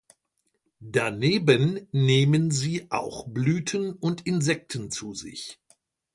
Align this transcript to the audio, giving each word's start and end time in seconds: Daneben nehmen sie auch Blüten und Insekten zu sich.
Daneben 0.79 1.87
nehmen 1.91 2.49
sie 2.49 2.87
auch 2.89 3.27
Blüten 3.27 3.93
und 3.93 4.25
Insekten 4.25 4.89
zu 4.89 5.13
sich. 5.13 5.59